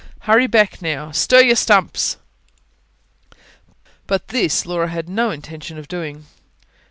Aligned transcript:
Hurry 0.21 0.47
back, 0.47 0.81
now. 0.81 1.11
Stir 1.11 1.41
your 1.43 1.55
stumps!" 1.55 2.17
But 4.07 4.29
this 4.29 4.65
Laura 4.65 4.87
had 4.87 5.07
no 5.07 5.29
intention 5.29 5.77
of 5.77 5.87
doing. 5.87 6.25